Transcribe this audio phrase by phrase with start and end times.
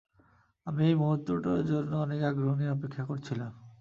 [0.67, 3.51] আমি এই মুহূর্তটার জন্য অনেক আগ্রহ নিয়ে অপেক্ষা করছিলাম।